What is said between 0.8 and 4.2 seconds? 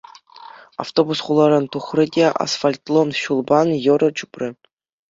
Автобус хуларан тухрӗ те асфальтлӑ ҫулпа йӑрӑ